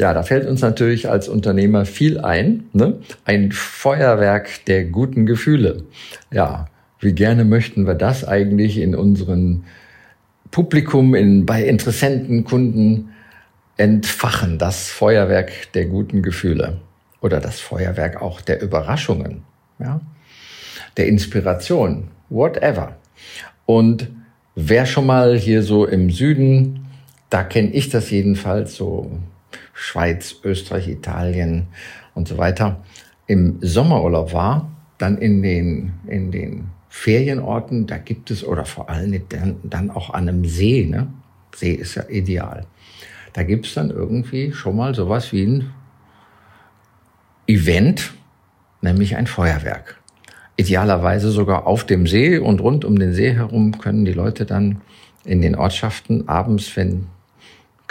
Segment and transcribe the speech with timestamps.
[0.00, 2.64] Ja, da fällt uns natürlich als Unternehmer viel ein.
[2.72, 3.00] Ne?
[3.26, 5.84] Ein Feuerwerk der guten Gefühle.
[6.32, 6.68] Ja,
[7.00, 9.64] wie gerne möchten wir das eigentlich in unseren
[10.50, 13.10] Publikum, in, bei Interessenten, Kunden
[13.76, 14.56] entfachen.
[14.56, 16.80] Das Feuerwerk der guten Gefühle.
[17.20, 19.42] Oder das Feuerwerk auch der Überraschungen.
[19.78, 20.00] Ja?
[20.96, 22.08] Der Inspiration.
[22.30, 22.96] Whatever.
[23.66, 24.08] Und
[24.54, 26.86] wer schon mal hier so im Süden,
[27.28, 29.10] da kenne ich das jedenfalls so
[29.72, 31.68] Schweiz, Österreich, Italien
[32.14, 32.82] und so weiter,
[33.26, 39.22] im Sommerurlaub war, dann in den, in den Ferienorten, da gibt es, oder vor allem
[39.28, 41.06] dann, dann auch an einem See, ne?
[41.54, 42.66] See ist ja ideal.
[43.32, 45.70] Da gibt es dann irgendwie schon mal sowas wie ein
[47.46, 48.12] Event,
[48.80, 50.00] nämlich ein Feuerwerk.
[50.56, 54.80] Idealerweise sogar auf dem See und rund um den See herum können die Leute dann
[55.24, 57.06] in den Ortschaften abends, wenn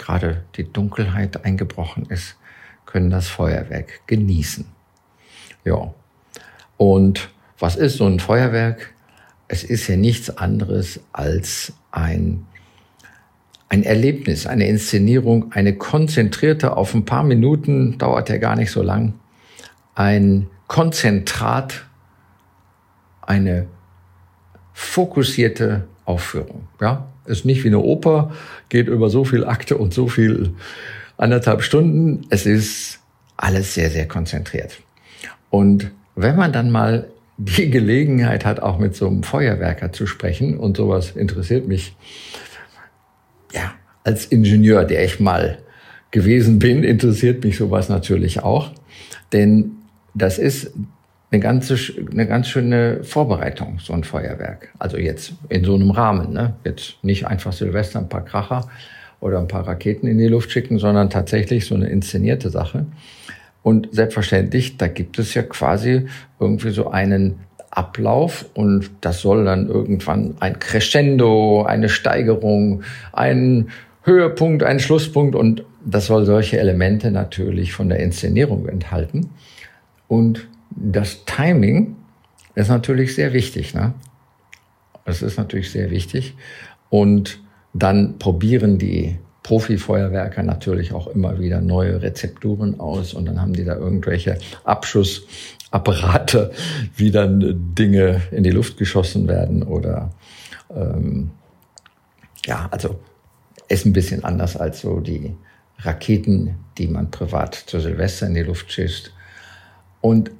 [0.00, 2.36] gerade die Dunkelheit eingebrochen ist,
[2.86, 4.64] können das Feuerwerk genießen.
[5.64, 5.94] Ja.
[6.76, 8.94] Und was ist so ein Feuerwerk?
[9.46, 12.46] Es ist ja nichts anderes als ein,
[13.68, 18.82] ein Erlebnis, eine Inszenierung, eine konzentrierte, auf ein paar Minuten, dauert ja gar nicht so
[18.82, 19.14] lang,
[19.94, 21.84] ein Konzentrat,
[23.20, 23.66] eine
[24.72, 26.68] fokussierte Aufführung.
[26.80, 28.32] Ja, ist nicht wie eine Oper,
[28.68, 30.54] geht über so viel Akte und so viel
[31.16, 32.26] anderthalb Stunden.
[32.30, 33.00] Es ist
[33.36, 34.80] alles sehr, sehr konzentriert.
[35.50, 40.58] Und wenn man dann mal die Gelegenheit hat, auch mit so einem Feuerwerker zu sprechen
[40.58, 41.96] und sowas interessiert mich,
[43.52, 43.72] ja,
[44.04, 45.58] als Ingenieur, der ich mal
[46.10, 48.72] gewesen bin, interessiert mich sowas natürlich auch.
[49.32, 49.72] Denn
[50.14, 50.72] das ist
[51.30, 51.76] eine ganze,
[52.10, 54.70] eine ganz schöne Vorbereitung, so ein Feuerwerk.
[54.78, 56.54] Also jetzt in so einem Rahmen, ne?
[56.64, 58.68] Jetzt nicht einfach Silvester ein paar Kracher
[59.20, 62.86] oder ein paar Raketen in die Luft schicken, sondern tatsächlich so eine inszenierte Sache.
[63.62, 66.06] Und selbstverständlich, da gibt es ja quasi
[66.40, 73.68] irgendwie so einen Ablauf und das soll dann irgendwann ein Crescendo, eine Steigerung, ein
[74.02, 79.30] Höhepunkt, ein Schlusspunkt und das soll solche Elemente natürlich von der Inszenierung enthalten.
[80.08, 80.48] Und
[80.80, 81.96] das Timing
[82.54, 83.74] ist natürlich sehr wichtig.
[83.74, 83.94] Ne?
[85.04, 86.34] Das ist natürlich sehr wichtig.
[86.88, 87.40] Und
[87.72, 93.64] dann probieren die Profi-Feuerwerker natürlich auch immer wieder neue Rezepturen aus und dann haben die
[93.64, 96.52] da irgendwelche Abschussapparate,
[96.96, 100.10] wie dann Dinge in die Luft geschossen werden oder
[100.74, 101.30] ähm,
[102.46, 103.00] ja, also
[103.68, 105.36] ist ein bisschen anders als so die
[105.78, 109.12] Raketen, die man privat zu Silvester in die Luft schießt.
[110.00, 110.30] Und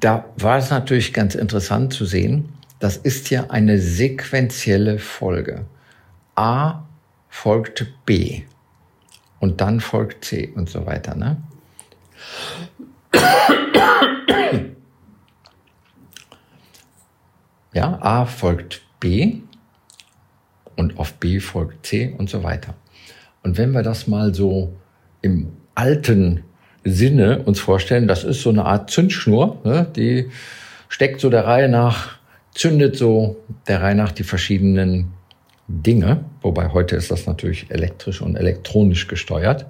[0.00, 2.48] da war es natürlich ganz interessant zu sehen,
[2.78, 5.66] das ist ja eine sequentielle Folge.
[6.34, 6.82] A
[7.28, 8.42] folgt B
[9.40, 11.14] und dann folgt C und so weiter.
[11.14, 11.36] Ne?
[17.74, 19.38] Ja, A folgt B
[20.76, 22.74] und auf B folgt C und so weiter.
[23.42, 24.76] Und wenn wir das mal so
[25.20, 26.44] im alten
[26.84, 29.86] Sinne uns vorstellen, das ist so eine Art Zündschnur, ne?
[29.94, 30.30] die
[30.88, 32.18] steckt so der Reihe nach,
[32.54, 33.36] zündet so
[33.68, 35.12] der Reihe nach die verschiedenen
[35.68, 39.66] Dinge, wobei heute ist das natürlich elektrisch und elektronisch gesteuert.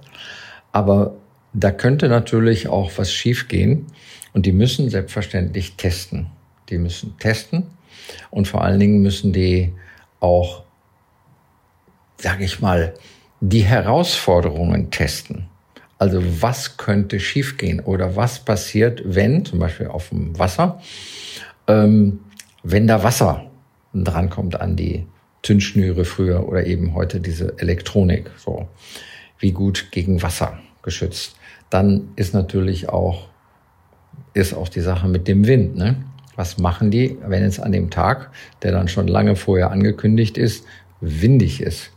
[0.72, 1.14] Aber
[1.52, 3.86] da könnte natürlich auch was schiefgehen
[4.32, 6.26] und die müssen selbstverständlich testen.
[6.70, 7.64] Die müssen testen
[8.30, 9.72] und vor allen Dingen müssen die
[10.20, 10.62] auch,
[12.16, 12.94] sage ich mal,
[13.40, 15.48] die Herausforderungen testen.
[16.02, 20.80] Also was könnte schiefgehen oder was passiert, wenn zum Beispiel auf dem Wasser,
[21.68, 22.18] ähm,
[22.64, 23.44] wenn da Wasser
[23.94, 25.06] drankommt an die
[25.44, 28.66] Zündschnüre früher oder eben heute diese Elektronik, so
[29.38, 31.36] wie gut gegen Wasser geschützt.
[31.70, 33.28] Dann ist natürlich auch
[34.34, 35.76] ist auch die Sache mit dem Wind.
[35.76, 36.02] Ne?
[36.34, 38.32] Was machen die, wenn es an dem Tag,
[38.62, 40.66] der dann schon lange vorher angekündigt ist,
[41.00, 41.92] windig ist?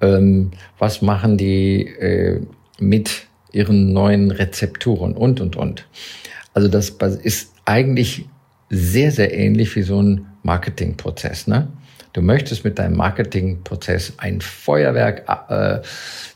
[0.00, 0.50] Ähm,
[0.80, 2.40] was machen die äh,
[2.80, 5.86] mit ihren neuen Rezepturen und, und, und.
[6.54, 6.90] Also das
[7.22, 8.26] ist eigentlich
[8.68, 11.46] sehr, sehr ähnlich wie so ein Marketingprozess.
[11.46, 11.68] Ne?
[12.12, 15.80] Du möchtest mit deinem Marketingprozess ein Feuerwerk äh,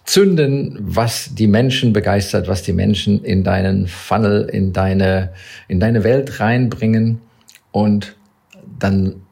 [0.04, 5.32] zünden, was die Menschen begeistert, was die Menschen in deinen Funnel, in deine,
[5.68, 7.20] in deine Welt reinbringen.
[7.72, 8.16] Und
[8.78, 9.22] dann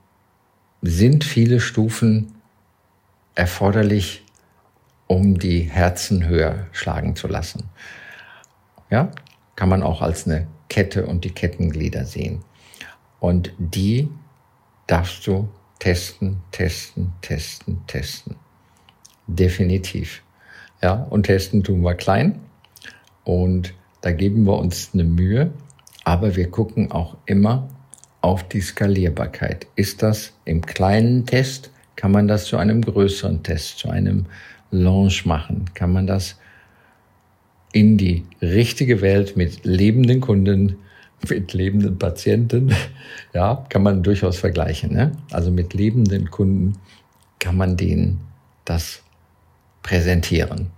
[0.83, 2.33] sind viele Stufen
[3.35, 4.23] erforderlich,
[5.09, 7.65] um die Herzen höher schlagen zu lassen.
[8.91, 9.11] Ja,
[9.57, 12.45] kann man auch als eine Kette und die Kettenglieder sehen.
[13.19, 14.09] Und die
[14.87, 18.37] darfst du testen, testen, testen, testen.
[19.27, 20.23] Definitiv.
[20.83, 22.41] Ja, und testen tun wir klein.
[23.25, 25.51] Und da geben wir uns eine Mühe.
[26.05, 27.69] Aber wir gucken auch immer
[28.21, 29.67] auf die Skalierbarkeit.
[29.75, 31.71] Ist das im kleinen Test?
[31.97, 34.27] Kann man das zu einem größeren Test, zu einem
[34.71, 35.67] Launch machen?
[35.75, 36.37] Kann man das
[37.73, 40.77] in die richtige Welt mit lebenden Kunden,
[41.29, 42.75] mit lebenden Patienten,
[43.35, 44.93] ja, kann man durchaus vergleichen.
[44.93, 45.13] Ne?
[45.31, 46.79] Also mit lebenden Kunden
[47.39, 48.21] kann man denen
[48.65, 49.03] das
[49.83, 50.71] präsentieren.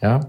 [0.00, 0.20] Ja,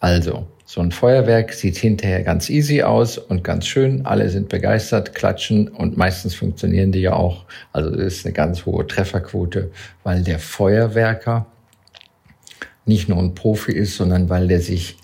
[0.00, 4.06] also so ein Feuerwerk sieht hinterher ganz easy aus und ganz schön.
[4.06, 7.44] Alle sind begeistert, klatschen und meistens funktionieren die ja auch.
[7.72, 9.70] Also das ist eine ganz hohe Trefferquote,
[10.04, 11.46] weil der Feuerwerker
[12.84, 14.98] nicht nur ein Profi ist, sondern weil der sich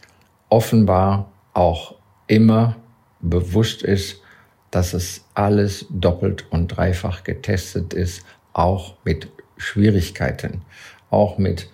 [0.48, 1.94] offenbar auch
[2.26, 2.76] immer
[3.20, 4.20] bewusst ist,
[4.70, 10.62] dass es alles doppelt und dreifach getestet ist, auch mit Schwierigkeiten,
[11.10, 11.68] auch mit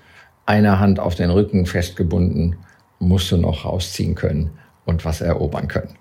[0.46, 2.56] einer Hand auf den Rücken festgebunden,
[2.98, 4.50] musst du noch rausziehen können
[4.84, 5.96] und was erobern können.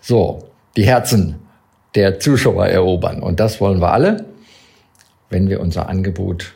[0.00, 1.36] So, die Herzen
[1.94, 3.22] der Zuschauer erobern.
[3.22, 4.26] Und das wollen wir alle,
[5.30, 6.54] wenn wir unser Angebot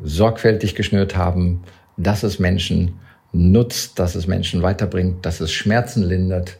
[0.00, 1.64] sorgfältig geschnürt haben,
[1.98, 2.98] dass es Menschen
[3.32, 6.56] nutzt, dass es Menschen weiterbringt, dass es Schmerzen lindert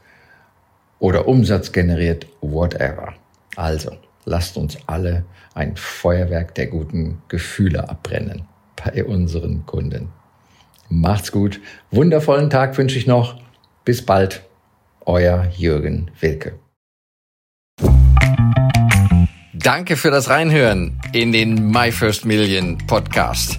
[0.98, 3.14] oder Umsatz generiert, whatever.
[3.56, 3.92] Also,
[4.24, 5.24] lasst uns alle
[5.54, 8.42] ein Feuerwerk der guten Gefühle abbrennen
[8.76, 10.10] bei unseren Kunden.
[10.88, 11.60] Macht's gut.
[11.90, 13.40] Wundervollen Tag wünsche ich noch.
[13.84, 14.42] Bis bald.
[15.04, 16.58] Euer Jürgen Wilke.
[19.54, 23.58] Danke für das Reinhören in den My First Million Podcast.